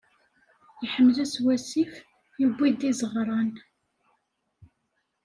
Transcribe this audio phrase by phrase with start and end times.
[0.85, 1.93] Iḥmel-s wasif,
[2.39, 3.51] yuwi-d izeɣran.